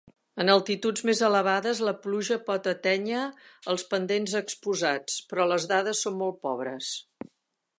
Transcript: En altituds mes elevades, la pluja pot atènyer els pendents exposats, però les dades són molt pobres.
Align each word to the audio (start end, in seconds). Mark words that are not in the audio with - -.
En 0.43 0.51
altituds 0.51 1.03
mes 1.09 1.19
elevades, 1.25 1.81
la 1.87 1.93
pluja 2.05 2.37
pot 2.47 2.69
atènyer 2.71 3.27
els 3.75 3.83
pendents 3.93 4.33
exposats, 4.43 5.19
però 5.35 5.49
les 5.53 5.69
dades 5.73 6.03
són 6.07 6.19
molt 6.23 6.41
pobres. 6.49 6.91